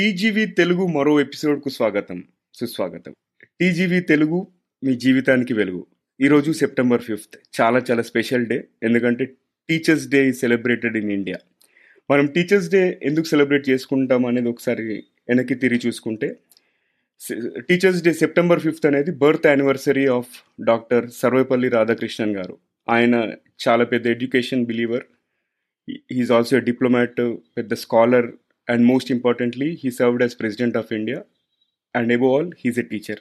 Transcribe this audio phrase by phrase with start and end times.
[0.00, 3.14] TGV Telugu మరో ఎపిసోడ్కు స్వాగతం సుస్వాగతం.
[3.60, 4.46] టీజీవీ తెలుగు
[4.84, 5.86] మీ జీవితానికి వెలుగు.
[6.20, 7.60] ఈరోజు సెప్టెంబర్ ఫిఫ్త్.
[7.60, 8.64] చాలా చాలా స్పెషల్ డే.
[8.82, 9.24] ఎందుకంటే
[9.68, 11.36] teachers day celebrated in India.
[12.10, 16.36] మనం టీచర్స్ డే ఎందుకు సెలబ్రేట్ చేసుకుంటాం అనేది ఒకసారి వెనక్కి తిరిగి చూసుకుంటే
[17.68, 22.58] టీచర్స్ డే సెప్టెంబర్ ఫిఫ్త్ అనేది birth anniversary of doctor Sarvepalli Radhakrishnan garu.
[22.90, 23.32] ఆయన
[23.68, 25.04] చాలా పెద్ద education believer.
[25.90, 28.32] He is also a diplomat పెద్ద scholar
[28.68, 31.20] and most importantly he served as president of India
[31.94, 33.20] and above all he's a teacher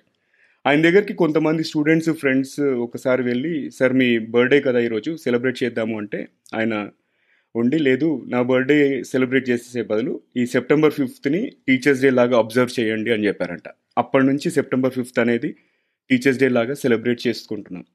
[0.66, 5.16] ఆయన దగ్గరికి కొంతమంది students friends ఒకసారి వెళ్ళి sir మీ birthday కదా ఈరోజు?
[5.16, 5.98] సెలబ్రేట్ చేద్దాము.
[5.98, 6.90] అంటే ఆయన
[7.56, 13.12] ఉండి లేదు నా బర్త్డే సెలబ్రేట్ చేసేసే బదులు ఈ సెప్టెంబర్ ఫిఫ్త్ని టీచర్స్ డే లాగా అబ్జర్వ్ చేయండి
[13.12, 13.68] అని చెప్పారంట.
[13.98, 15.56] అప్పటి నుంచి సెప్టెంబర్ ఫిఫ్త్ అనేది
[16.10, 17.86] టీచర్స్ డే లాగా సెలబ్రేట్ చేసుకుంటున్నాం.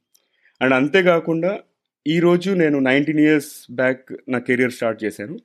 [0.62, 1.52] అండ్ అంతేకాకుండా
[2.06, 5.36] ఈరోజు నేను నైన్టీన్ ఇయర్స్ బ్యాక్ నా కెరియర్ స్టార్ట్ చేశాను.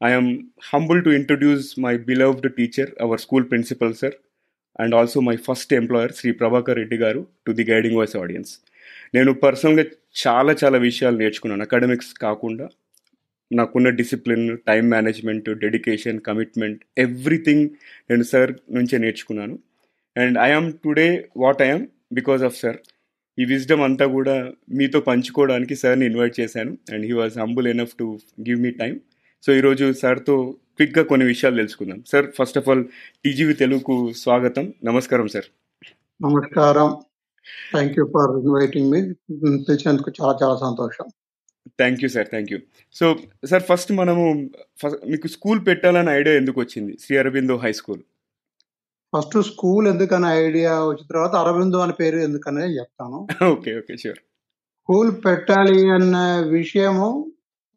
[0.00, 0.30] I'm
[0.70, 4.16] humble to introduce my beloved teacher our school principal sir
[4.78, 8.52] and also my first employer Shri Prabhakar Reddy garu to the guiding voice audience
[9.14, 9.84] నేను పర్సనల్గా
[10.22, 11.62] చాలా చాలా విషయాలు నేర్చుకున్నాను.
[11.62, 12.66] అకాడమిక్స్ కాకుండా
[13.50, 17.64] నాకున్న discipline time management dedication commitment everything
[18.10, 19.54] నేను sir నుంచే నేర్చుకున్నాను.
[20.16, 22.78] And I'm today what I'm because of sir
[23.38, 24.36] ఈ విజ్డమ్ అంతా కూడా
[24.78, 26.72] మీతో పంచుకోవడానికి సార్ని ఇన్వైట్ చేశాను.
[26.92, 28.06] And he was humble enough to
[28.48, 28.94] give me time
[29.46, 32.04] so ఈరోజు సార్తో క్విక్గా కొన్ని విషయాలు తెలుసుకుందాం.
[32.06, 32.84] Sir first of all
[33.24, 34.74] TGV తెలుగుకు స్వాగతం.
[34.84, 35.44] నమస్కారం సార్.
[36.22, 36.96] నమస్కారం.
[37.72, 39.00] Thank you for inviting me
[39.56, 41.04] పిలిచినందుకు చాలా చాలా సంతోషం.
[41.68, 42.58] Thank you sir thank you
[42.92, 43.16] so
[43.50, 44.50] sir first మనము
[44.82, 46.98] ఫస్ట్ మీకు స్కూల్ పెట్టాలని ఐడియా ఎందుకు వచ్చింది?
[47.00, 48.00] Shri Aurobindo high school.
[49.16, 53.28] First school ఎందుకనే ఐడియా వచ్చిన తర్వాత అరవిందో అనే పేరు ఎందుకనే చెప్తాను.
[53.44, 54.18] ఓకే ఓకే షూర్
[54.82, 57.32] స్కూల్ పెట్టాలి అన్న విషయము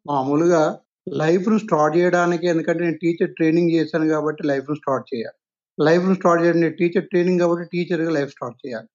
[0.06, 5.36] మామూలుగా లైఫ్ను స్టార్ట్ చేయడానికి ఎందుకంటే నేను టీచర్ ట్రైనింగ్ చేశాను కాబట్టి లైఫ్ను స్టార్ట్ చేయాలి.
[5.78, 8.88] లైఫ్ను స్టార్ట్ చేయడం నేను టీచర్ ట్రైనింగ్ కాబట్టి టీచర్గా లైఫ్ స్టార్ట్ చేయాలి.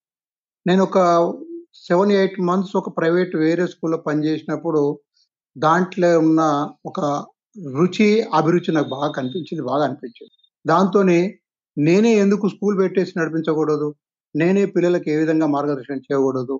[0.66, 0.97] నేను ఒక
[1.88, 4.81] సెవెన్ ఎయిట్ మంత్స్ ఒక ప్రైవేట్ వేరే స్కూల్లో పనిచేసినప్పుడు
[5.56, 6.41] దాంట్లో ఉన్న
[6.85, 7.00] ఒక
[7.78, 10.34] రుచి అభిరుచి నాకు బాగా కనిపించింది బాగా అనిపించింది.
[10.66, 11.19] దాంతోనే
[11.78, 13.88] నేనే ఎందుకు స్కూల్ పెట్టేసి నడిపించకూడదు?
[14.35, 16.55] నేనే పిల్లలకు ఏ విధంగా మార్గదర్శనం చేయకూడదు?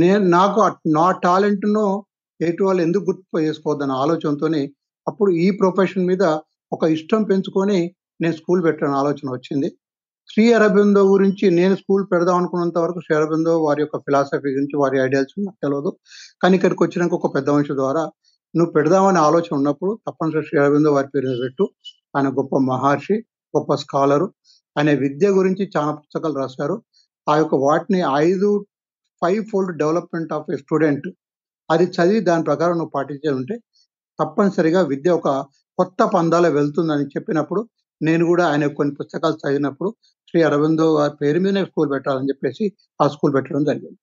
[0.00, 1.86] నేను నాకు నా టాలెంట్ను
[2.40, 4.62] ఎయిట్ వాళ్ళు ఎందుకు గుర్తు చేసుకోవద్దన్న ఆలోచనతోనే
[5.06, 6.24] అప్పుడు ఈ ప్రొఫెషన్ మీద
[6.72, 7.78] ఒక ఇష్టం పెంచుకొని
[8.20, 9.68] నేను స్కూల్ పెట్టాలని ఆలోచన వచ్చింది.
[10.28, 14.96] శ్రీ అరబిందో గురించి నేను స్కూల్ పెడదాం అనుకున్నంత వరకు శ్రీ అరబిందో వారి యొక్క ఫిలాసఫీ గురించి వారి
[15.04, 15.90] ఐడియాస్ నాకు తెలియదు
[16.42, 18.02] కానీ ఇక్కడికి వచ్చినాక ఒక పెద్ద మనిషి ద్వారా
[18.54, 21.64] నువ్వు పెడదామనే ఆలోచన ఉన్నప్పుడు తప్పనిసరి శ్రీ అరబిందో వారి పేరు పెట్టు.
[22.16, 23.16] ఆయన గొప్ప మహర్షి
[23.54, 24.26] గొప్ప స్కాలరు
[24.76, 26.76] ఆయన విద్య గురించి చాలా పుస్తకాలు రాశారు.
[27.26, 28.48] ఆ యొక్క వాటిని ఐదు
[29.22, 31.06] five fold development of a student
[31.70, 33.56] అది చదివి దాని ప్రకారం నువ్వు పాటించే ఉంటే
[34.18, 35.28] తప్పనిసరిగా విద్య ఒక
[35.78, 37.60] కొత్త పందాలో వెళ్తుందని చెప్పినప్పుడు
[38.00, 39.90] నేను కూడా ఆయన కొన్ని పుస్తకాలు చదివినప్పుడు
[40.28, 42.64] శ్రీ అరవిందో గారి పేరు మీదనే స్కూల్ పెట్టాలని చెప్పేసి
[43.02, 43.98] ఆ స్కూల్ పెట్టడం జరిగింది.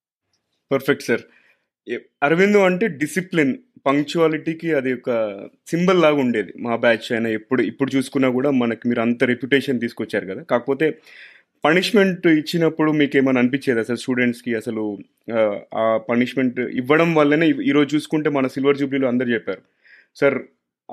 [0.71, 1.23] Perfect sir.
[2.23, 3.53] అరవిందో అంటే డిసిప్లిన్
[3.85, 5.09] పంక్చువాలిటీకి అది ఒక
[5.67, 6.53] సింబల్ లాగా ఉండేది.
[6.59, 10.43] మా బ్యాచ్ అయినా ఎప్పుడు ఇప్పుడు చూసుకున్నా కూడా మనకి మీరు అంత రెప్యుటేషన్ తీసుకొచ్చారు కదా.
[10.43, 10.87] కాకపోతే
[11.65, 14.97] పనిష్మెంట్ ఇచ్చినప్పుడు మీకు ఏమైనా అనిపించేది అసలు స్టూడెంట్స్కి అసలు
[15.75, 19.61] ఆ పనిష్మెంట్ ఇవ్వడం వల్లనే ఈరోజు చూసుకుంటే మన సిల్వర్ జూబ్లీలో అందరు చెప్పారు.
[20.15, 20.39] సార్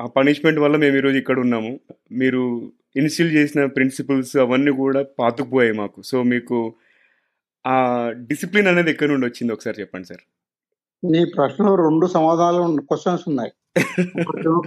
[0.00, 1.80] ఆ పనిష్మెంట్ వల్ల మేము ఈరోజు ఇక్కడ ఉన్నాము.
[2.12, 6.02] మీరు ఇన్స్టిల్ చేసిన ప్రిన్సిపల్స్ అవన్నీ కూడా పాతుకుపోయాయి మాకు.
[6.02, 6.74] సో మీకు
[7.66, 10.20] ఆ డిసిప్లిన్ అనేది ఎక్కడి నుండి వచ్చింది ఒకసారి చెప్పండి సార్.
[11.12, 13.52] నీ ప్రశ్నలో రెండు సమాధానాలు క్వశ్చన్స్ ఉన్నాయి.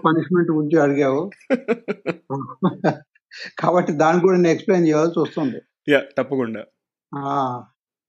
[0.08, 1.32] పనిష్మెంట్ గురించి అడిగావు.
[3.60, 5.62] కాబట్టి దాన్ని కూడా నేను ఎక్స్ప్లెయిన్ చేయాల్సి వస్తుంది.
[5.88, 6.62] యా తప్పకుండా.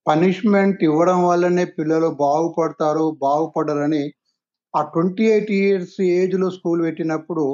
[0.07, 4.03] పనిష్మెంట్ ఇవ్వడం వల్లనే పిల్లలు బాగుపడతారు బాగుపడరని
[4.75, 7.45] ఆ ట్వంటీ ఎయిట్ ఇయర్స్ ఏజ్లో స్కూల్ పెట్టినప్పుడు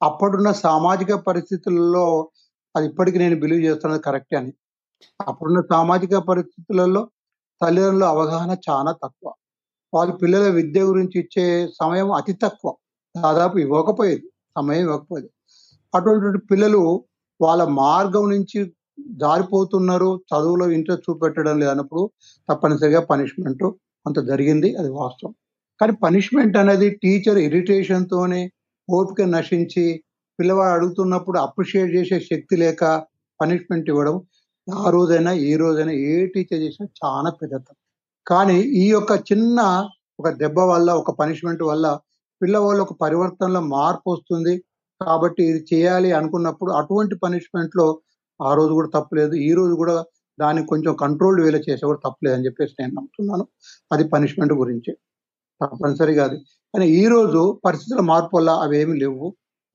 [0.00, 2.06] అప్పుడున్న సామాజిక పరిస్థితుల్లో
[2.74, 4.52] అది ఇప్పటికి నేను బిలీవ్ చేస్తున్నది కరెక్టే అని.
[5.20, 7.02] అప్పుడున్న సామాజిక పరిస్థితులలో
[7.60, 9.28] తల్లిదండ్రుల అవగాహన చాలా తక్కువ.
[9.92, 11.46] వాళ్ళు పిల్లల విద్య గురించి ఇచ్చే
[11.80, 12.70] సమయం అతి తక్కువ.
[13.14, 14.26] దాదాపు ఇవ్వకపోయేది
[14.58, 15.30] సమయం ఇవ్వకపోయేది.
[15.94, 16.82] అటువంటి పిల్లలు
[17.40, 18.58] వాళ్ళ మార్గం నుంచి
[19.22, 22.02] జారిపోతున్నారు చదువులో ఇంట్రెస్ట్ చూపెట్టడం లేదన్నప్పుడు
[22.48, 23.64] తప్పనిసరిగా పనిష్మెంట్
[24.06, 25.32] కొంత జరిగింది అది వాస్తవం.
[25.80, 28.40] కానీ పనిష్మెంట్ అనేది టీచర్ ఇరిటేషన్తోనే
[28.88, 29.84] ఓపిక నశించి
[30.38, 32.84] పిల్లవాడు అడుగుతున్నప్పుడు అప్రిషియేట్ చేసే శక్తి లేక
[33.40, 34.16] పనిష్మెంట్ ఇవ్వడం
[34.68, 37.64] ఆ రోజైనా ఈ రోజైనా ఏ టీచర్ చేసినా చాలా పెద్ద
[38.26, 39.60] కానీ ఈ యొక్క చిన్న
[40.20, 41.86] ఒక దెబ్బ వల్ల ఒక పనిష్మెంట్ వల్ల
[42.40, 44.54] పిల్లవాళ్ళు ఒక పరివర్తనలో మార్పు వస్తుంది.
[45.00, 47.86] కాబట్టి ఇది చేయాలి అనుకున్నప్పుడు అటువంటి పనిష్మెంట్లో
[48.40, 49.94] ఆ రోజు కూడా తప్పలేదు ఈ రోజు కూడా
[50.38, 53.44] దానికి కొంచెం కంట్రోల్డ్ వేలో చేసే కూడా తప్పలేదు అని చెప్పేసి నేను నమ్ముతున్నాను.
[53.92, 54.92] అది పనిష్మెంట్ గురించి.
[55.60, 56.36] తప్పనిసరి కాదు.
[56.74, 59.26] కానీ ఈ రోజు పరిస్థితుల మార్పు వల్ల అవి ఏమి లేవు.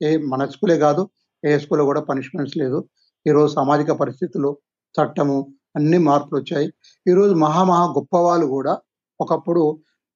[0.01, 1.03] ఏ మన స్కూలే కాదు
[1.43, 2.79] ఏ స్కూల్లో కూడా పనిష్మెంట్స్ లేదు.
[3.25, 4.49] ఈరోజు సామాజిక పరిస్థితులు
[4.95, 5.37] చట్టము
[5.75, 6.67] అన్ని మార్పులు వచ్చాయి.
[7.05, 8.73] ఈరోజు మహా మహా గొప్ప వాళ్ళు కూడా
[9.19, 9.63] ఒకప్పుడు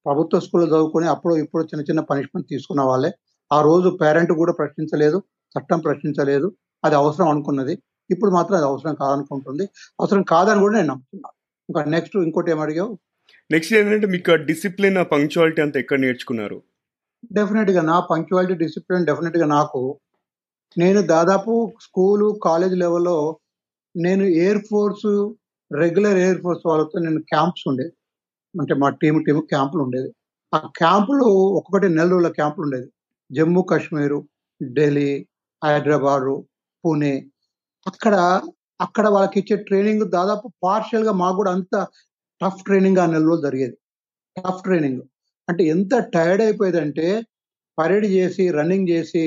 [0.06, 3.10] ప్రభుత్వ స్కూల్లో చదువుకొని అప్పుడు ఇప్పుడు చిన్న చిన్న పనిష్మెంట్ తీసుకున్న వాళ్ళే.
[3.50, 5.18] ఆ రోజు పేరెంట్ కూడా ప్రశ్నించలేదు
[5.54, 6.48] చట్టం ప్రశ్నించలేదు.
[6.84, 7.74] అది అవసరం అనుకున్నది.
[8.14, 9.64] ఇప్పుడు మాత్రం అది అవసరం కాదనుకుంటుంది.
[10.00, 11.36] అవసరం కాదని కూడా నేను నమ్ముతున్నాను
[11.68, 12.92] ఇంకా నెక్స్ట్ ఇంకోటి ఏమడిగావు
[13.50, 16.58] నెక్స్ట్ ఏంటంటే మీకు డిసిప్లిన్ పంక్చువాలిటీ అంతా ఎక్కడ నేర్చుకున్నారు?
[17.32, 19.80] డెఫినెట్గా నా పంక్చువాలిటీ డిసిప్లిన్ డెఫినెట్గా నాకు.
[20.76, 23.16] నేను దాదాపు స్కూలు కాలేజ్ లెవెల్లో
[23.94, 25.08] నేను air force
[25.70, 27.92] regular air force వాళ్ళతో నేను క్యాంప్స్ ఉండేది
[28.54, 30.10] అంటే మా టీం టీం క్యాంపులు ఉండేది.
[30.52, 31.26] ఆ క్యాంపులు
[31.58, 32.88] ఒక్కొక్కటి నెల రోజుల క్యాంపులు ఉండేది.
[33.30, 34.18] జమ్మూ కాశ్మీరు
[34.60, 35.10] ఢిల్లీ
[35.62, 36.34] హైదరాబాదు
[36.84, 37.12] పూణే
[37.86, 38.14] అక్కడ
[38.80, 41.74] అక్కడ వాళ్ళకి ఇచ్చే ట్రైనింగ్ దాదాపు పార్షియల్గా మాకు కూడా అంత
[42.40, 43.76] టఫ్ ట్రైనింగ్ ఆ నెలలో జరిగేది.
[44.36, 45.00] టఫ్ ట్రైనింగ్
[45.48, 47.06] అంటే ఎంత టైర్డ్ అయిపోయేదంటే
[47.78, 49.24] పరేడ్ చేసి రన్నింగ్ చేసి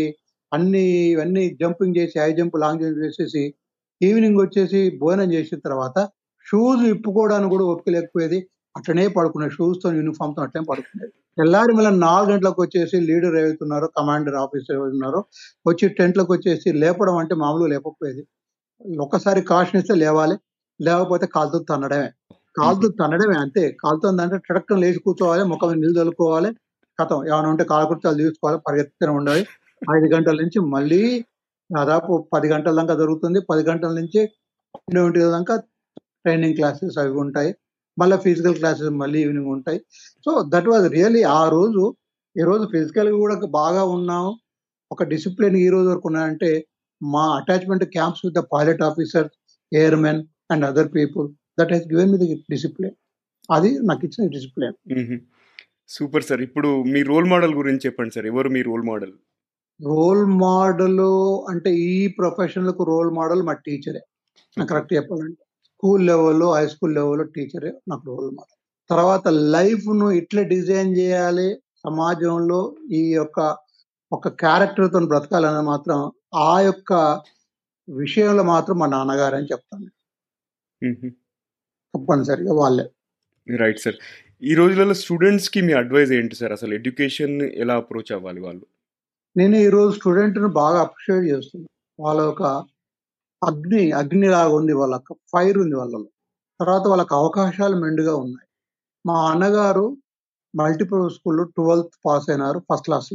[0.51, 3.43] అన్ని ఇవన్నీ జంపింగ్ చేసి హై జంప్ లాంగ్ జంప్ చేసేసి
[4.01, 5.97] ఈవినింగ్ వచ్చేసి భోజనం చేసిన తర్వాత
[6.45, 8.39] షూస్ ఇప్పుకోవడానికి కూడా ఓపిక లేకపోయేది.
[8.75, 9.89] అట్లనే పడుకునే షూస్తో
[10.29, 11.11] తో అట్లనే పడుకునేది.
[11.37, 15.19] తెల్లారి మళ్ళీ నాలుగు గంటలకు వచ్చేసి లీడర్ ఏవైతున్నారో కమాండర్ ఆఫీసర్ ఉన్నారో
[15.65, 18.23] వచ్చి టెంట్లకు వచ్చేసి లేపడం అంటే మామూలుగా లేకపోయేది
[18.99, 20.35] ఒకసారి కాషన్ ఇస్తే లేవాలి.
[20.81, 22.09] లేకపోతే కాలుతో తన్నడమే.
[22.57, 23.71] కాలుతో తన్నడమే అంతే.
[23.83, 26.49] కాలుతో అంటే ట్రక్కం లేచి కూర్చోవాలి ముఖం నీళ్ళు చల్లుకోవాలి
[26.99, 27.27] కథం.
[27.27, 29.45] ఏమైనా ఉంటే కాలకృత్యాలు తీసుకోవాలి పరిగెత్తుతూనే ఉండాలి.
[29.97, 31.25] ఐదు గంటల నుంచి మళ్ళీ
[31.77, 33.39] దాదాపు పది గంటల దాకా జరుగుతుంది.
[33.49, 34.29] పది గంటల నుంచి
[34.75, 35.55] పన్నెండు దాకా
[36.23, 37.55] ట్రైనింగ్ క్లాసెస్ అవి ఉంటాయి.
[37.99, 39.79] మళ్ళీ ఫిజికల్ క్లాసెస్ మళ్ళీ ఈవినింగ్ ఉంటాయి.
[40.25, 41.95] సో దట్ వాజ్ రియల్లీ ఆ రోజు
[42.39, 44.35] ఈ రోజు ఫిజికల్ కూడా బాగా ఉన్నాం.
[44.91, 46.67] ఒక డిసిప్లిన్ ఈ రోజు వరకు ఉన్నాయంటే
[47.01, 49.27] మా attachment camps with the pilot officer
[49.71, 52.95] airmen and other people that he's given me the discipline
[53.51, 55.19] అది నాకు ఇచ్చిన డిసిప్లిన్
[55.87, 56.41] సూపర్ సార్.
[56.41, 58.25] ఇప్పుడు మీ రోల్ మోడల్ గురించి చెప్పండి సార్.
[58.25, 59.13] ఎవరు మీ రోల్ మోడల్?
[59.81, 60.99] రోల్ మోడల్
[61.49, 64.01] అంటే ఈ ప్రొఫెషన్కు రోల్ మోడల్ మా టీచరే.
[64.57, 68.55] నాకు కరెక్ట్ చెప్పాలంటే స్కూల్ లెవెల్లో హై స్కూల్ లెవెల్లో టీచరే నాకు రోల్ మోడల్.
[68.89, 71.59] తర్వాత లైఫ్ను ఇట్లా డిజైన్ చేయాలి.
[71.85, 73.57] సమాజంలో ఈ యొక్క
[74.11, 76.93] ఒక క్యారెక్టర్తో బ్రతకాలని మాత్రం ఆ యొక్క
[77.89, 79.89] విషయంలో మాత్రం మా నాన్నగారు అని చెప్తాను.
[81.95, 82.89] తప్పనిసరిగా వాళ్ళే.
[83.57, 83.95] Right sir.
[84.43, 86.51] ఈ రోజులలో స్టూడెంట్స్కి మీ అడ్వైజ్ ఏంటి సార్?
[86.51, 88.65] అసలు ఎడ్యుకేషన్ ఎలా అప్రోచ్ అవ్వాలి వాళ్ళు?
[89.37, 92.43] నేను ఈ రోజు స్టూడెంట్ను బాగా అప్రిషియేట్ చేస్తున్నాను వాళ్ళ ఒక
[93.43, 96.09] అగ్ని అగ్ని లాగా ఉంది వాళ్ళకి ఫైర్ ఉంది వాళ్ళలో.
[96.59, 98.47] తర్వాత వాళ్ళకి అవకాశాలు మెండుగా ఉన్నాయి.
[99.05, 99.97] మా అన్నగారు
[100.55, 103.13] మల్టిపుల్ స్కూల్లో ట్వెల్త్ పాస్ అయినారు ఫస్ట్ క్లాస్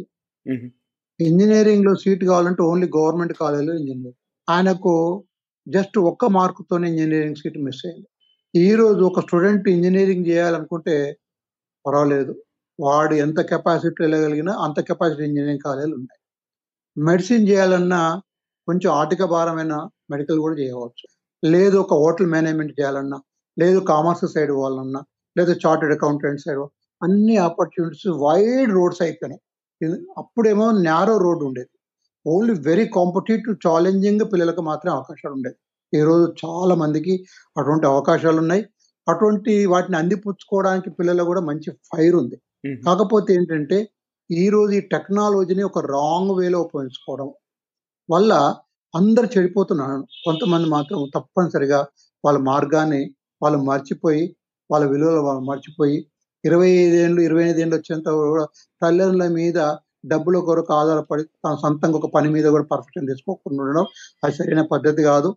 [1.20, 4.14] ఇంజనీరింగ్లో సీట్ కావాలంటే ఓన్లీ గవర్నమెంట్ కాలేజీలో ఇంజనీర్.
[4.50, 5.25] ఆయనకు
[5.69, 8.06] జస్ట్ ఒక్క మార్కుతోనే ఇంజనీరింగ్ సీట్ మిస్ అయింది.
[8.55, 11.19] ఈ రోజు ఒక స్టూడెంట్ ఇంజనీరింగ్ చేయాలనుకుంటే
[11.87, 12.32] పర్వాలేదు.
[12.81, 16.20] వాడు ఎంత కెపాసిటీ వెళ్ళగలిగినా అంత కెపాసిటీ ఇంజనీరింగ్ కాలేజీలు ఉన్నాయి.
[16.96, 18.00] మెడిసిన్ చేయాలన్నా
[18.69, 19.75] కొంచెం ఆర్థిక భారమైన
[20.11, 21.06] మెడికల్ కూడా చేయవచ్చు.
[21.44, 23.19] లేదు ఒక హోటల్ మేనేజ్మెంట్ చేయాలన్నా
[23.58, 25.00] లేదు కామర్స్ సైడ్ వాళ్ళన్నా
[25.37, 26.61] లేదా చార్టెడ్ అకౌంటెంట్ సైడ్
[27.02, 29.40] అన్ని ఆపర్చునిటీస్ వైడ్ రోడ్స్ అయిపోయినాయి.
[30.21, 31.71] అప్పుడేమో నేరో రోడ్ ఉండేది.
[32.27, 35.59] ఓన్లీ వెరీ కాంపిటేటివ్ ఛాలెంజింగ్ పిల్లలకు మాత్రమే అవకాశాలు ఉండేది
[35.93, 37.15] ఈ రోజు చాలా మందికి
[37.56, 38.62] అటువంటి అవకాశాలు ఉన్నాయి.
[39.06, 42.37] అటువంటి వాటిని అందిపుచ్చుకోవడానికి పిల్లలు కూడా మంచి ఫైర్ ఉంది.
[42.87, 43.79] కాకపోతే ఏంటంటే
[44.31, 47.29] ఈ రోజు ఈ టెక్నాలజీని ఒక రాంగ్ వేలో ఉపయోగించుకోవడం
[48.08, 48.32] వల్ల
[48.94, 49.96] అందరు చెడిపోతున్నారు.
[50.27, 51.81] కొంతమంది మాత్రం తప్పనిసరిగా
[52.25, 53.03] వాళ్ళ మార్గాన్ని
[53.43, 54.25] వాళ్ళు మర్చిపోయి
[54.70, 55.99] వాళ్ళ విలువలు వాళ్ళు మర్చిపోయి
[56.44, 58.44] ఇరవై ఐదేళ్ళు ఇరవై ఐదేళ్ళు వచ్చేంత కూడా
[58.82, 59.59] తల్లిదండ్రుల మీద
[60.05, 63.87] డబ్బుల కొరకు ఆధారపడి తన సొంతంగా ఒక పని మీద కూడా పర్ఫెక్షన్ తీసుకోకుండా ఉండడం
[64.25, 65.31] అది సరైన పద్ధతి కాదు.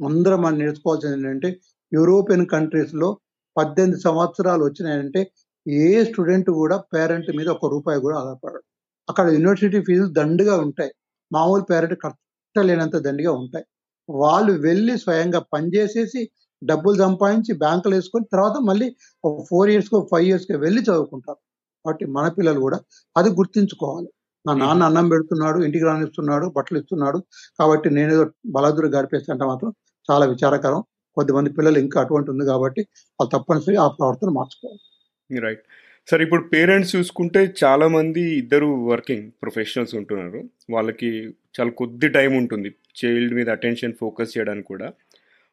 [0.00, 1.48] అందరం మనం నేర్చుకోవాల్సింది ఏంటంటే
[1.92, 3.08] యూరోపియన్ కంట్రీస్లో
[3.56, 5.20] పద్దెనిమిది సంవత్సరాలు వచ్చినాయంటే
[5.66, 8.62] ఏ స్టూడెంట్ కూడా పేరెంట్ మీద ఒక రూపాయి కూడా ఆధారపడడు.
[9.08, 10.92] అక్కడ యూనివర్సిటీ ఫీజులు దండుగా ఉంటాయి.
[11.30, 13.64] మామూలు పేరెంట్ కట్టలేనంత దండిగా ఉంటాయి.
[14.08, 16.20] వాళ్ళు వెళ్ళి స్వయంగా పనిచేసేసి
[16.64, 21.40] డబ్బులు సంపాదించి బ్యాంకులు వేసుకొని తర్వాత మళ్ళీ ఒక ఫోర్ ఇయర్స్కో ఫైవ్ ఇయర్స్కో వెళ్ళి చదువుకుంటారు.
[21.84, 22.78] కాబట్టి మన పిల్లలు కూడా
[23.16, 24.08] అది గుర్తించుకోవాలి.
[24.46, 27.18] నా నాన్న అన్నం పెడుతున్నాడు ఇంటికి రానిస్తున్నాడు బట్టలు ఇస్తున్నాడు.
[27.58, 29.72] కాబట్టి నేనేదో బలాదురు గడిపేస్తుంటే మాత్రం
[30.10, 30.82] చాలా విచారకరం.
[31.14, 32.80] కొద్దిమంది పిల్లలు ఇంకా అటువంటి ఉంది కాబట్టి
[33.20, 35.40] వాళ్ళు తప్పనిసరి ఆ ప్రవర్తన మార్చుకోవాలి.
[35.40, 35.62] రైట్
[36.10, 40.40] సార్ ఇప్పుడు పేరెంట్స్ చూసుకుంటే చాలా మంది ఇద్దరు వర్కింగ్ ప్రొఫెషనల్స్ ఉంటున్నారు.
[40.70, 41.10] వాళ్ళకి
[41.56, 42.70] చాలా కొద్ది టైం ఉంటుంది.
[43.00, 44.92] చైల్డ్ మీద అటెన్షన్ ఫోకస్ చేయడానికి కూడా.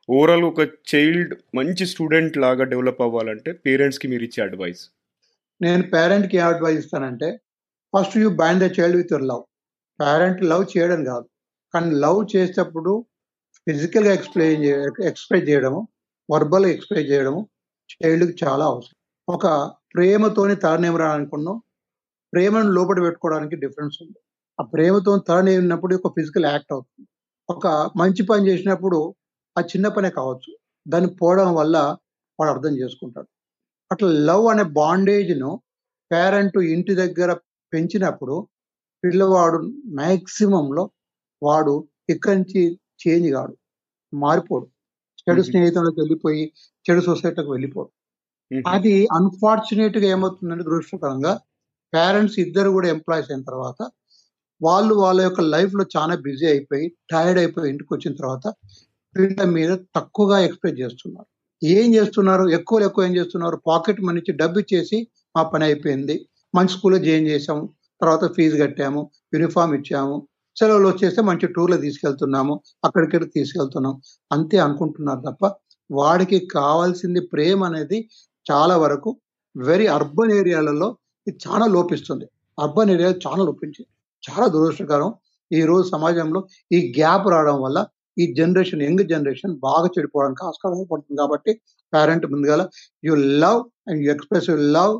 [0.09, 0.61] ఓవరాల్ ఒక
[0.91, 4.83] చైల్డ్ మంచి స్టూడెంట్ లాగా డెవలప్ అవ్వాలంటే పేరెంట్స్కి మీరు ఇచ్చే అడ్వైస్.
[5.61, 7.29] నేను పేరెంట్కి ఏం అడ్వైస్ ఇస్తానంటే
[7.93, 9.43] first you bond the child with your love
[9.99, 11.27] parent love చేయడం కాదు.
[11.73, 12.93] కానీ లవ్ చేసేటప్పుడు
[13.67, 14.63] ఫిజికల్గా ఎక్స్ప్లెయిన్
[15.09, 15.81] ఎక్స్ప్రెస్ చేయడము
[16.29, 17.41] వర్బల్ ఎక్స్ప్రెస్ చేయడము
[17.93, 18.97] చైల్డ్కి చాలా అవసరం.
[19.27, 19.45] ఒక
[19.95, 21.57] ప్రేమతోని తలనేమరాలనుకున్నాం
[22.33, 24.19] ప్రేమను లోపల పెట్టుకోవడానికి డిఫరెన్స్ ఉంది.
[24.59, 27.07] ఆ ప్రేమతో తరణేమినప్పుడు ఒక ఫిజికల్ యాక్ట్ అవుతుంది.
[27.49, 27.67] ఒక
[28.01, 28.99] మంచి పని చేసినప్పుడు
[29.57, 30.51] ఆ చిన్న పనే కావచ్చు.
[30.85, 31.77] దాన్ని పోవడం వల్ల
[32.39, 33.29] వాడు అర్థం చేసుకుంటాడు.
[33.91, 35.51] అట్లా లవ్ అనే బాండేజ్ను
[36.11, 37.29] పేరెంట్ ఇంటి దగ్గర
[37.73, 38.35] పెంచినప్పుడు
[39.03, 39.57] పిల్లవాడు
[39.99, 40.83] మ్యాక్సిమంలో
[41.41, 41.73] వాడు
[42.09, 42.61] ఇక్కడి నుంచి
[43.01, 43.53] చేంజ్ కాడు.
[44.13, 44.65] మారిపోడు.
[45.21, 45.41] చెడు.
[45.41, 46.43] స్నేహితులకు వెళ్ళిపోయి
[46.85, 47.89] చెడు సొసైటీకి వెళ్ళిపోడు.
[48.69, 51.33] అది అన్ఫార్చునేట్గా ఏమవుతుందంటే దురదృష్టకరంగా
[51.93, 53.79] పేరెంట్స్ ఇద్దరు కూడా ఎంప్లాయీస్ అయిన తర్వాత
[54.61, 58.45] వాళ్ళు వాళ్ళ యొక్క లైఫ్లో చాలా బిజీ అయిపోయి టైర్డ్ అయిపోయి ఇంటికి వచ్చిన తర్వాత
[59.17, 61.27] పిల్లల మీద తక్కువగా ఎక్స్పెక్ట్ చేస్తున్నారు.
[61.65, 62.49] ఏం చేస్తున్నారు?
[62.49, 63.61] ఎక్కువ ఎక్కువ ఏం చేస్తున్నారు?
[63.67, 65.07] పాకెట్ మనీ డబ్బు ఇచ్చేసి
[65.37, 66.27] మా పని అయిపోయింది.
[66.55, 67.69] మంచి స్కూల్లో జాయిన్ చేసాము
[68.01, 69.11] తర్వాత ఫీజు కట్టాము.
[69.33, 70.27] యూనిఫామ్ ఇచ్చాము.
[70.59, 72.61] సెలవులు వచ్చేస్తే మంచి టూర్లో తీసుకెళ్తున్నాము.
[72.85, 74.01] అక్కడికి తీసుకెళ్తున్నాం.
[74.31, 75.51] అంతే అనుకుంటున్నారు తప్ప
[75.91, 78.09] వాడికి కావాల్సింది ప్రేమ అనేది
[78.51, 79.17] చాలా వరకు
[79.57, 80.97] వెరీ అర్బన్ ఏరియాలలో
[81.27, 82.25] ఇది చాలా లోపిస్తుంది.
[82.59, 83.87] అర్బన్ ఏరియాలు చాలా లోపించింది
[84.29, 85.13] చాలా దురదృష్టకరం.
[85.51, 87.87] ఈ రోజు సమాజంలో ఈ గ్యాప్ రావడం వల్ల
[88.21, 91.51] ఈ జనరేషన్ యంగ్ జనరేషన్ బాగా చెడిపోవడానికి ఆస్కారం పడుతుంది కాబట్టి
[91.93, 92.55] పేరెంట్ ముందుగా
[93.03, 94.95] you love and you express you love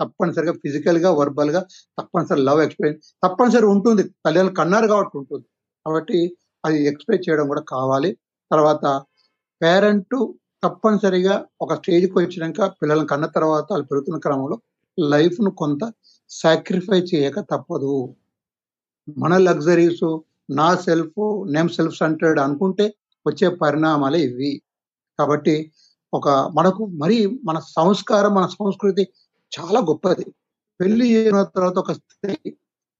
[0.00, 1.60] తప్పనిసరిగా ఫిజికల్గా వర్బల్గా
[1.98, 4.04] తప్పనిసరి లవ్ ఎక్స్ప్రెస్ తప్పనిసరి ఉంటుంది.
[4.24, 5.46] తల్లిదండ్రులు కన్నారు కాబట్టి ఉంటుంది.
[5.86, 6.18] కాబట్టి
[6.64, 8.10] అది ఎక్స్ప్రెస్ చేయడం కూడా కావాలి.
[8.50, 8.84] తర్వాత
[9.60, 10.16] పేరెంట్
[10.64, 14.56] తప్పనిసరిగా ఒక స్టేజ్కి వచ్చినాక పిల్లలను కన్న తర్వాత వాళ్ళు పెరుగుతున్న క్రమంలో
[14.98, 15.82] లైఫ్ను కొంత
[16.30, 17.94] సాక్రిఫై చేయక తప్పదు.
[19.22, 20.04] మన లగ్జరీస్
[20.48, 22.86] నా సెల్ఫ్ నేమ్ సెల్ఫ్ సెంటర్డ్ అనుకుంటే
[23.26, 24.52] వచ్చే పరిణామాలే ఇవి.
[25.18, 25.72] కాబట్టి
[26.12, 29.04] ఒక మనకు మరి మన సంస్కారం మన సంస్కృతి
[29.52, 30.24] చాలా గొప్పది.
[30.80, 32.34] పెళ్ళి చేసిన తర్వాత ఒక స్త్రీ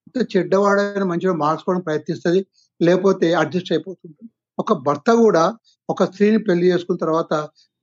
[0.07, 2.47] ఎంత చెడ్డవాడైన మంచిగా మార్చుకోవడం ప్రయత్నిస్తుంది
[2.81, 4.31] లేకపోతే అడ్జస్ట్ అయిపోతుంటుంది.
[4.59, 5.45] ఒక భర్త కూడా
[5.89, 7.35] ఒక స్త్రీని పెళ్ళి చేసుకున్న తర్వాత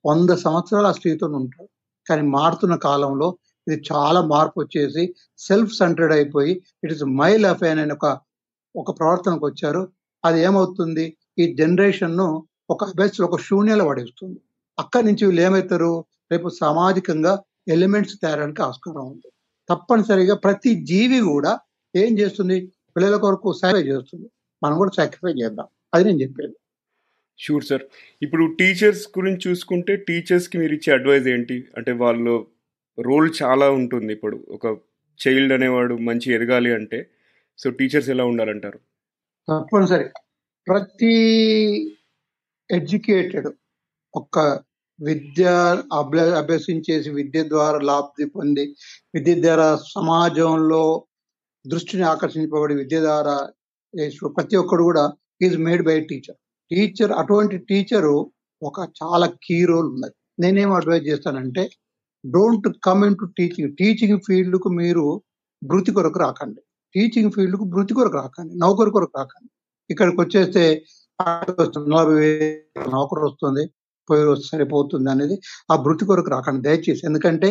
[0.06, 1.70] వంద సంవత్సరాలు ఆ స్త్రీతో ఉంటాడు.
[2.10, 3.28] కానీ మారుతున్న కాలంలో
[3.68, 5.04] ఇది చాలా మార్పు వచ్చేసి
[5.38, 8.08] సెల్ఫ్ సెంటర్డ్ అయిపోయి ఇట్ ఇస్ మై లైఫ్ అనే ఒక
[8.80, 9.92] ఒక ప్రవర్తనకు వచ్చారు.
[10.26, 11.18] అది ఏమవుతుంది?
[11.40, 14.40] ఈ జనరేషన్ను ఒక అభ్యర్థులు ఒక శూన్యాలు పడేస్తుంది.
[14.80, 16.06] అక్కడి నుంచి వీళ్ళు ఏమవుతారు?
[16.32, 19.32] రేపు సామాజికంగా ఎలిమెంట్స్ తేరడానికి ఆస్కారం ఉంది.
[19.70, 21.60] తప్పనిసరిగా ప్రతి జీవి కూడా
[21.96, 22.72] ఏం చేస్తుంది?
[22.98, 24.30] పిల్లల కొరకు సాక్రిఫై చేస్తుంది.
[24.64, 25.66] మనం కూడా సాక్రిఫై చేద్దాం.
[25.94, 26.54] అది నేను చెప్పేది.
[27.40, 27.82] షూర్ సార్
[28.22, 31.66] ఇప్పుడు టీచర్స్ గురించి చూసుకుంటే టీచర్స్కి మీరు ఇచ్చే అడ్వైజ్ ఏంటి?
[31.78, 32.48] అంటే వాళ్ళు
[33.00, 34.14] రోల్ చాలా ఉంటుంది.
[34.14, 34.78] ఇప్పుడు ఒక
[35.28, 37.10] చైల్డ్ అనేవాడు మంచి ఎదగాలి అంటే
[37.62, 38.80] సో టీచర్స్ ఎలా ఉండాలంటారు?
[39.50, 40.06] తప్పనిసరి.
[40.68, 41.16] ప్రతి
[42.72, 43.48] ఎడ్యుకేటెడ్
[44.16, 44.40] ఒక
[45.02, 45.46] విద్య
[45.94, 48.66] అభ్య అభ్యసించేసి విద్య ద్వారా లాభి పొంది
[49.16, 50.84] విద్య ద్వారా సమాజంలో
[51.68, 53.36] దృష్టిని ఆకర్షించబడి విద్య ద్వారా
[54.38, 55.04] ప్రతి ఒక్కడు కూడా
[55.42, 56.38] is made by teacher.
[56.72, 58.16] Teacher అటువంటి టీచరు
[58.64, 60.16] ఒక చాలా కీ రోల్ ఉన్నది.
[60.40, 61.64] నేనేం అడ్వైజ్ చేస్తానంటే
[62.26, 63.72] don't come into teaching.
[63.80, 65.06] Teaching ఫీల్డ్కు మీరు
[65.72, 66.62] వృత్తి కొరకు రాకండి.
[66.96, 69.50] టీచింగ్ ఫీల్డ్కు వృత్తి కొరకు రాకండి నౌకరు కొరకు రాకండి.
[69.90, 70.64] ఇక్కడికి వచ్చేస్తే
[71.94, 73.64] నలభై వేలు నౌకరు వస్తుంది
[74.10, 75.36] పోయి సరిపోతుంది అనేది
[75.72, 77.02] ఆ వృత్తి కొరకు రాకండి దయచేసి.
[77.10, 77.50] ఎందుకంటే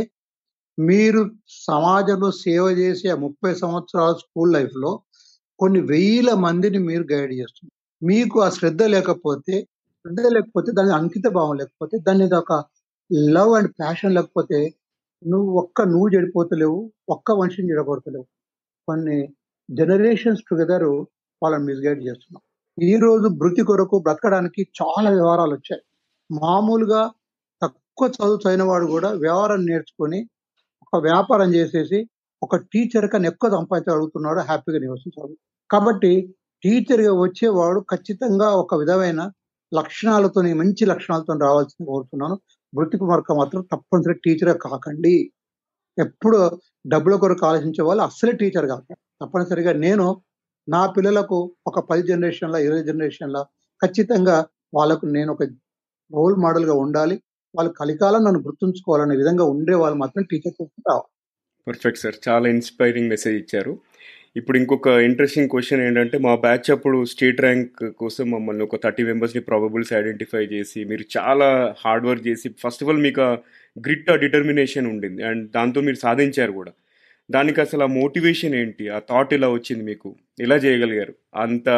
[0.79, 1.21] మీరు
[1.69, 4.91] సమాజంలో సేవ చేసే ఆ ముప్పై సంవత్సరాల స్కూల్ లైఫ్లో
[5.61, 7.75] కొన్ని వేల మందిని మీరు గైడ్ చేస్తున్నారు.
[8.03, 9.55] మీకు ఆ శ్రద్ధ లేకపోతే
[10.05, 12.53] శ్రద్ధ లేకపోతే దాని అంకిత భావం లేకపోతే దాని ఒక
[13.37, 14.59] లవ్ అండ్ ప్యాషన్ లేకపోతే
[15.23, 16.79] నువ్వు ఒక్క నువ్వు చెడిపోతలేవు
[17.09, 18.27] ఒక్క మనిషిని చెడగొడతలేవు.
[18.89, 19.19] కొన్ని
[19.69, 20.89] జనరేషన్స్ టుగెదర్
[21.43, 22.43] వాళ్ళని మిస్గైడ్ చేస్తున్నాం.
[22.79, 25.83] ఈ రోజు బృతి కొరకు బ్రతకడానికి చాలా వ్యవహారాలు వచ్చాయి.
[26.31, 27.03] మామూలుగా
[27.63, 30.21] తక్కువ చదువు చదివిన వాడు కూడా వ్యవహారం నేర్చుకొని
[30.87, 31.99] ఒక వ్యాపారం చేసేసి
[32.43, 35.35] ఒక టీచర్ కన్నా ఎక్కువ సంపాదించగలుగుతున్నాడు హ్యాపీగా నివసించాడు.
[35.71, 36.13] కాబట్టి
[36.63, 39.21] టీచర్గా వచ్చేవాడు ఖచ్చితంగా ఒక విధమైన
[39.73, 42.37] లక్షణాలతో మంచి లక్షణాలతో రావాల్సింది కోరుతున్నాను.
[42.73, 45.15] వృత్తికి మార్గం మాత్రం తప్పనిసరి టీచర్ కాకండి.
[45.99, 46.39] ఎప్పుడు
[46.87, 48.85] డబ్బుల కొరకు ఆలోచించే వాళ్ళు అస్సలే టీచర్ కాదు.
[49.23, 50.07] తప్పనిసరిగా నేను
[50.69, 51.37] నా పిల్లలకు
[51.67, 53.39] ఒక పది జనరేషన్ల ఇరవై జనరేషన్ల
[53.81, 54.37] ఖచ్చితంగా
[54.75, 55.43] వాళ్ళకు నేను ఒక
[56.11, 57.17] రోల్ మోడల్గా ఉండాలి.
[57.55, 60.57] వాళ్ళు కలికాలం నన్ను గుర్తుంచుకోవాలనే విధంగా ఉండే వాళ్ళు మాత్రం టీచర్
[60.89, 61.09] రావాలి.
[61.67, 63.73] పర్ఫెక్ట్ సార్ చాలా ఇన్స్పైరింగ్ మెసేజ్ ఇచ్చారు.
[64.37, 69.43] ఇప్పుడు ఇంకొక ఇంట్రెస్టింగ్ క్వశ్చన్ ఏంటంటే మా బ్యాచ్ అప్పుడు స్టేట్ ర్యాంక్ కోసం మమ్మల్ని ఒక థర్టీ మెంబర్స్ని
[69.43, 71.49] ప్రాబబుల్స్ ఐడెంటిఫై చేసి మీరు చాలా
[71.85, 73.27] హార్డ్ వర్క్ చేసి ఫస్ట్ ఆఫ్ ఆల్ మీకు
[73.79, 75.23] గ్రిట్ ఆ డిటర్మినేషన్ ఉండింది.
[75.23, 76.73] అండ్ దాంతో మీరు సాధించారు కూడా.
[77.31, 78.89] దానికి అసలు ఆ మోటివేషన్ ఏంటి?
[78.89, 80.17] ఆ థాట్ ఇలా వచ్చింది మీకు?
[80.41, 81.15] ఇలా చేయగలిగారు?
[81.35, 81.69] అంత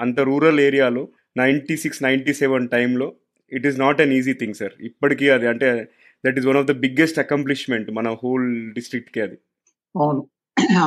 [0.00, 3.12] అంత రూరల్ ఏరియాలో నైంటీ సిక్స్ నైంటీ సెవెన్ టైంలో
[3.52, 5.88] it is not an easy thing sir ఇప్పటికీ అది అంటే
[6.26, 9.38] that is one of the biggest accomplishment మన హోల్ డిస్ట్రిక్ట్కి అది.
[10.02, 10.28] అవును.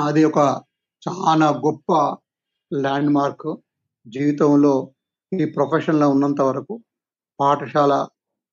[0.03, 0.37] అది ఒక
[1.09, 2.17] చాలా గొప్ప
[2.79, 3.55] ల్యాండ్ మార్క్
[4.07, 4.91] జీవితంలో
[5.41, 6.83] ఈ ప్రొఫెషన్లో ఉన్నంత వరకు
[7.39, 8.07] పాఠశాల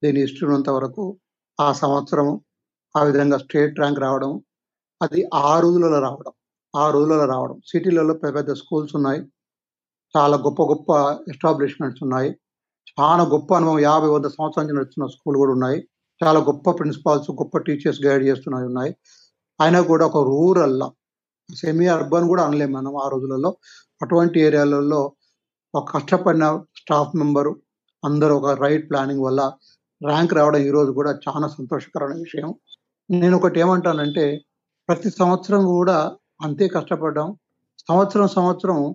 [0.05, 1.19] దీని ఇస్తున్నంత వరకు
[1.61, 2.41] ఆ సంవత్సరం
[2.95, 4.31] ఆ విధంగా స్టేట్ ర్యాంక్ రావడం
[5.03, 6.33] అది ఆ రోజులలో రావడం
[6.75, 7.61] ఆ రోజులలో రావడం.
[7.67, 9.21] సిటీలలో పెద్ద పెద్ద స్కూల్స్ ఉన్నాయి.
[10.15, 10.91] చాలా గొప్ప గొప్ప
[11.29, 12.31] ఎస్టాబ్లిష్మెంట్స్ ఉన్నాయి.
[13.01, 15.89] చాలా గొప్ప అనుభవం యాభై వంద సంవత్సరాల నుంచి నడుస్తున్న స్కూల్ కూడా ఉన్నాయి.
[16.21, 18.97] చాలా గొప్ప ప్రిన్సిపాల్స్ గొప్ప టీచర్స్ గైడ్ చేస్తున్నాయి ఉన్నాయి.
[19.61, 20.89] అయినా కూడా ఒక రూరల్లా
[21.55, 23.57] సెమీ అర్బన్ కూడా అనలేము మనం ఆ రోజులలో.
[24.03, 25.13] అటువంటి ఏరియాలలో
[25.75, 27.53] ఒక కష్టపడిన స్టాఫ్ మెంబరు
[28.05, 29.41] అందరూ ఒక రైట్ ప్లానింగ్ వల్ల
[30.07, 32.55] ర్యాంక్ రావడం ఈరోజు కూడా చాలా సంతోషకరమైన విషయం.
[33.11, 34.25] నేను ఒకటి ఏమంటానంటే
[34.89, 37.29] ప్రతి సంవత్సరం కూడా అంతే కష్టపడ్డాం.
[37.89, 38.95] సంవత్సరం సంవత్సరం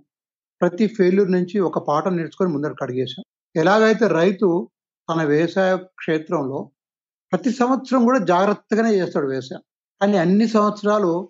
[0.62, 3.24] ప్రతి ఫెయిల్యూర్ నుంచి ఒక పాఠం నేర్చుకొని ముందరకు అడిగేశాం.
[3.56, 4.70] ఎలాగైతే రైతు
[5.10, 6.70] తన వ్యవసాయ క్షేత్రంలో
[7.32, 9.64] ప్రతి సంవత్సరం కూడా జాగ్రత్తగానే చేస్తాడు వ్యవసాయం.
[10.02, 11.30] కానీ అన్ని సంవత్సరాలు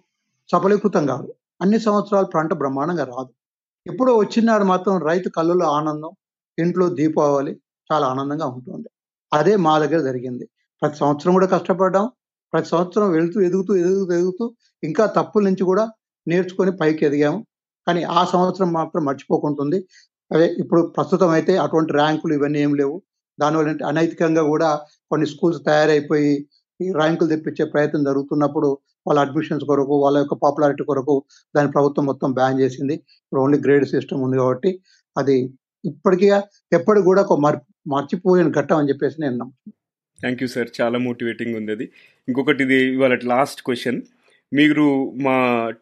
[0.50, 1.30] సఫలీకృతం కాదు.
[1.62, 3.32] అన్ని సంవత్సరాలు పంట బ్రహ్మాండంగా రాదు.
[3.86, 6.12] ఎప్పుడో వచ్చినాడు మాత్రం రైతు కళ్ళలో ఆనందం
[6.58, 7.54] ఇంట్లో దీపావళి
[7.90, 8.90] చాలా ఆనందంగా ఉంటుంది.
[9.40, 10.46] అదే మా దగ్గర జరిగింది.
[10.82, 12.06] ప్రతి సంవత్సరం కూడా కష్టపడ్డాం.
[12.54, 14.46] ప్రతి సంవత్సరం వెళుతూ ఎదుగుతూ ఎదుగుతూ ఎదుగుతూ
[14.84, 15.84] ఇంకా తప్పుల నుంచి కూడా
[16.28, 17.40] నేర్చుకొని పైకి ఎదిగాము.
[17.88, 19.80] కానీ ఆ సంవత్సరం మాత్రం మర్చిపోకుంటుంది.
[20.32, 22.96] అదే ఇప్పుడు ప్రస్తుతం అయితే అటువంటి ర్యాంకులు ఇవన్నీ ఏం లేవు.
[23.40, 24.70] దానివల్ల అనైతికంగా కూడా
[25.12, 26.32] కొన్ని స్కూల్స్ తయారైపోయి
[26.80, 28.70] ఈ ర్యాంకులు తెప్పించే ప్రయత్నం జరుగుతున్నప్పుడు
[29.08, 31.16] వాళ్ళ అడ్మిషన్స్ కొరకు వాళ్ళ యొక్క పాపులారిటీ కొరకు
[31.56, 32.96] దాని ప్రభుత్వం మొత్తం బ్యాన్ చేసింది.
[33.26, 34.72] ఇప్పుడు ఓన్లీ గ్రేడ్ సిస్టమ్ ఉంది కాబట్టి
[35.16, 35.36] అది
[35.84, 36.28] ఇప్పటికీ
[36.78, 37.58] ఎప్పటికి కూడా ఒక మర్
[37.94, 39.76] మర్చిపోయిన ఘట్టం అని చెప్పేసి నేను నమ్ముతున్నాను
[40.20, 41.86] థ్యాంక్ యూ సార్ చాలా మోటివేటింగ్ ఉంది అది
[42.28, 44.00] ఇంకొకటి ఇది ఇవాళ లాస్ట్ క్వశ్చన్
[44.52, 44.88] మీరు
[45.26, 45.38] మా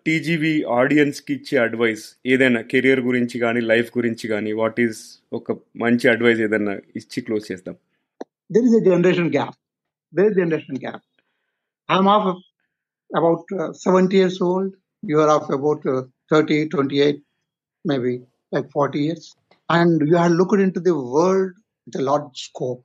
[0.06, 5.02] టీజీవీ ఆడియన్స్కి ఇచ్చే అడ్వైస్ ఏదైనా కెరియర్ గురించి కానీ లైఫ్ గురించి కానీ వాట్ ఈస్
[5.40, 7.78] ఒక మంచి అడ్వైస్ ఏదైనా ఇచ్చి క్లోజ్ చేద్దాం
[8.50, 9.56] there is a generation gap.
[10.14, 11.02] There is generation gap.
[11.90, 12.26] I'm of
[13.12, 14.74] about uh, 70 years old.
[15.04, 17.22] You are of about uh, 30, 28,
[17.86, 19.36] maybe like 40 years.
[19.70, 21.52] And you have looked into the world
[21.88, 22.82] with a large scope.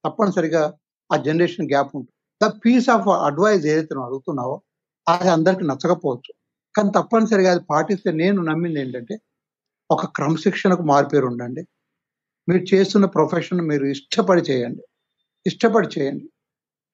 [0.04, 0.74] తప్పనిసరిగా
[1.12, 2.46] ఆ generation gap ఉంటుంది.
[2.46, 4.62] The piece of advice ఏదైతే నువ్వు అడుగుతున్నావో
[5.08, 6.32] అది అందరికి నచ్చకపోవచ్చు.
[6.76, 9.20] కానీ తప్పనిసరిగా అది పాటిస్తే నేను నమ్మింది ఏంటంటే
[9.90, 11.68] ఒక క్రమశిక్షణకు మార్పేరు ఉండండి.
[12.48, 14.82] మీరు చేస్తున్న ప్రొఫెషన్ మీరు ఇష్టపడి చేయండి.
[15.46, 16.28] ఇష్టపడి చేయండి.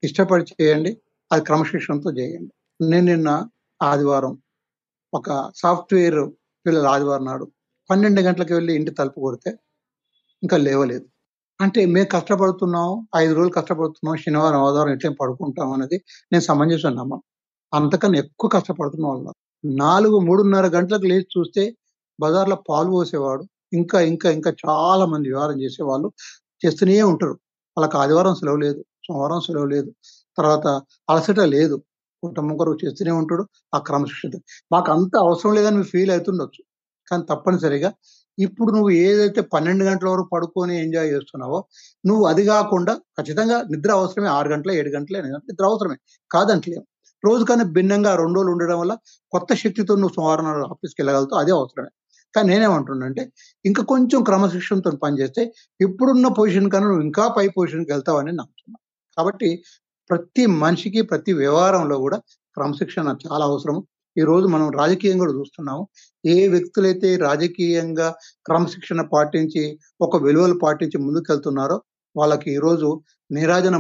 [0.02, 1.00] ఇష్టపడి చేయండి.
[1.32, 2.52] అది క్రమశిక్షణతో చేయండి.
[2.88, 3.48] నేను నిన్న
[3.80, 4.32] ఆదివారం
[5.12, 5.28] ఒక
[5.62, 6.20] సాఫ్ట్వేర్
[6.66, 7.46] పిల్లల ఆదివారం నాడు
[7.90, 9.50] పన్నెండు గంటలకు వెళ్ళి ఇంటి తలుపు కొడితే
[10.42, 11.06] ఇంకా లేవలేదు.
[11.60, 15.96] అంటే మేము కష్టపడుతున్నాం ఐదు రోజులు కష్టపడుతున్నాం శనివారం ఆదివారం ఎట్లా పడుకుంటాం అనేది
[16.32, 17.22] నేను సమంజసం నమ్మను.
[17.72, 19.32] అంతకన్నా ఎక్కువ కష్టపడుతున్న వాళ్ళు
[19.64, 21.64] నాలుగు మూడున్నర గంటలకు లేచి చూస్తే
[22.18, 26.08] బజార్లో పాలు పోసేవాడు ఇంకా ఇంకా ఇంకా చాలా మంది వ్యవహారం చేసేవాళ్ళు
[26.62, 27.36] చేస్తూనే ఉంటారు.
[27.76, 29.90] వాళ్ళకి ఆదివారం సెలవు లేదు సోమవారం సెలవు లేదు
[30.38, 30.66] తర్వాత
[31.08, 31.76] అలసట లేదు.
[32.22, 34.32] కుటుంబం కొరకు చేస్తూనే ఉంటాడు ఆ క్రమశిక్షణ.
[34.72, 36.60] మాకు అంత అవసరం లేదని మీరు ఫీల్ అవుతుండొచ్చు.
[37.08, 37.90] కానీ తప్పనిసరిగా
[38.38, 41.58] ఇప్పుడు నువ్వు ఏదైతే పన్నెండు గంటల వరకు పడుకొని ఎంజాయ్ చేస్తున్నావో
[42.04, 45.96] నువ్వు అది కాకుండా ఖచ్చితంగా నిద్ర అవసరమే ఆరు గంటల ఏడు గంటలే నిద్ర అవసరమే.
[46.30, 46.82] కాదంటలేం.
[47.24, 48.94] రోజు కన్నా భిన్నంగా రెండు రోజులు ఉండడం వల్ల
[49.32, 51.90] కొత్త శక్తితో నువ్వు సోమవారం నాడు ఆఫీస్కి వెళ్ళగలుగుతావు అదే అవసరమే.
[52.34, 53.22] కానీ నేనేమంటున్నానంటే
[53.64, 55.42] ఇంకా కొంచెం క్రమశిక్షణతో పనిచేస్తే
[55.80, 58.80] ఇప్పుడున్న పొజిషన్ కన్నా నువ్వు ఇంకా పై పొజిషన్కి వెళ్తావని నమ్ముతున్నాను
[59.16, 59.48] కాబట్టి
[60.10, 62.18] ప్రతి మనిషికి ప్రతి వ్యవహారంలో కూడా
[62.56, 63.76] క్రమశిక్షణ చాలా అవసరం
[64.16, 65.82] ఈ రోజు మనం రాజకీయం కూడా చూస్తున్నాము.
[66.26, 68.08] ఏ వ్యక్తులైతే రాజకీయంగా
[68.46, 69.62] క్రమశిక్షణ పాటించి
[70.00, 71.76] ఒక విలువలు పాటించి ముందుకెళ్తున్నారో
[72.16, 72.88] వాళ్ళకి ఈ రోజు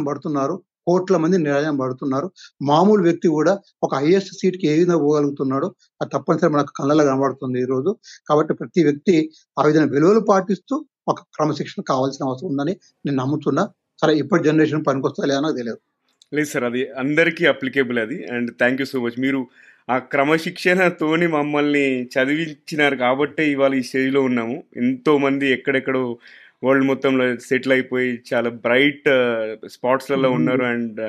[0.08, 0.54] పడుతున్నారు.
[0.86, 2.28] కోట్ల మంది నిరాజనం పడుతున్నారు.
[2.62, 5.68] మామూలు వ్యక్తి కూడా ఒక హైయెస్ట్ సీట్కి ఏ విధంగా పోగలుగుతున్నాడో
[6.02, 7.90] అది తప్పనిసరి మనకు కళ్ళలో కనబడుతుంది ఈ రోజు.
[8.28, 9.16] కాబట్టి ప్రతి వ్యక్తి
[9.60, 10.76] ఆ విధంగా విలువలు పాటిస్తూ
[11.08, 12.74] ఒక క్రమశిక్షణ కావాల్సిన అవసరం ఉందని
[13.06, 13.64] నేను నమ్ముతున్నా.
[14.02, 15.80] సరే ఇప్పటి జనరేషన్ పనికొస్తా లేదో నాకు తెలియదు.
[16.32, 18.16] లేదు సార్ అది అందరికీ అప్లికేబుల్ అది.
[18.34, 19.40] And thank you so much మీరు
[19.90, 24.56] ఆ క్రమశిక్షణతోని మమ్మల్ని చదివించినారు కాబట్టే ఇవాళ ఈ స్టేజ్లో ఉన్నాము.
[24.76, 26.02] ఎంతో మంది ఎక్కడెక్కడో
[26.64, 29.08] వరల్డ్ మొత్తంలో సెటిల్ అయిపోయి చాలా బ్రైట్
[29.66, 30.64] స్పాట్స్లలో ఉన్నారు.
[30.64, 31.00] And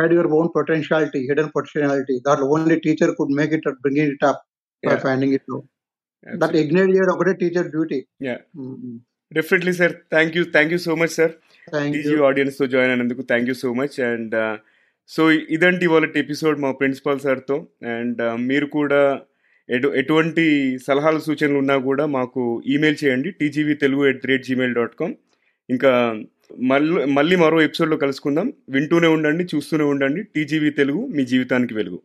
[0.00, 2.16] had your own potentiality, hidden potentiality.
[2.28, 4.38] That only teacher could make it or bring it up
[4.82, 5.02] by Yeah.
[5.06, 5.64] finding it out.
[6.26, 8.40] That ignite చేయడం ఒకటే teacher duty Yeah.
[9.32, 11.32] Definitely sir thank you thank you so much sir
[12.14, 14.58] TGV ఆడియన్స్తో join అయినందుకు thank you so much and
[15.08, 19.20] so ఇదంటి ఇవాళ episode మా principal సార్తో and మీరు కూడా
[19.70, 23.30] ఎటు ఎటువంటి సలహాలు సూచనలు ఉన్నా కూడా మాకు ఈమెయిల్ చేయండి.
[23.30, 25.14] TGV Telugu at the rate Gmail dot com
[25.70, 26.22] ఇంకా
[26.62, 28.52] మళ్ళీ మళ్ళీ మరో ఎపిసోడ్లో కలుసుకుందాం.
[28.68, 30.22] వింటూనే ఉండండి చూస్తూనే ఉండండి.
[30.22, 32.02] టీజీవీ తెలుగు మీ జీవితానికి వెలుగు.